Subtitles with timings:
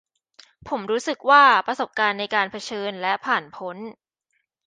[0.67, 3.77] ผมรู้สึกว่า ประสบการณ์ในการ 'เผชิญ' และ 'ผ่านพ้น'